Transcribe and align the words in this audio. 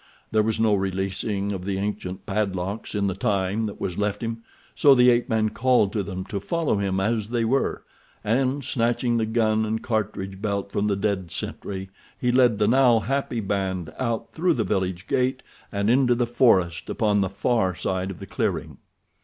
There 0.31 0.41
was 0.41 0.59
no 0.59 0.73
releasing 0.73 1.51
of 1.51 1.63
the 1.63 1.77
ancient 1.77 2.25
padlocks 2.25 2.95
in 2.95 3.05
the 3.05 3.13
time 3.13 3.67
that 3.67 3.79
was 3.79 3.99
left 3.99 4.23
him, 4.23 4.41
so 4.75 4.95
the 4.95 5.11
ape 5.11 5.29
man 5.29 5.49
called 5.49 5.93
to 5.93 6.01
them 6.01 6.25
to 6.25 6.39
follow 6.39 6.77
him 6.77 6.99
as 6.99 7.27
they 7.27 7.45
were, 7.45 7.83
and, 8.23 8.63
snatching 8.65 9.17
the 9.17 9.27
gun 9.27 9.63
and 9.63 9.83
cartridge 9.83 10.41
belt 10.41 10.71
from 10.71 10.87
the 10.87 10.95
dead 10.95 11.29
sentry, 11.29 11.91
he 12.19 12.31
led 12.31 12.57
the 12.57 12.67
now 12.67 12.97
happy 12.99 13.41
band 13.41 13.93
out 13.99 14.31
through 14.31 14.55
the 14.55 14.63
village 14.63 15.05
gate 15.05 15.43
and 15.71 15.87
into 15.87 16.15
the 16.15 16.25
forest 16.25 16.89
upon 16.89 17.21
the 17.21 17.29
far 17.29 17.75
side 17.75 18.09
of 18.09 18.17
the 18.17 18.25
clearing. 18.25 18.79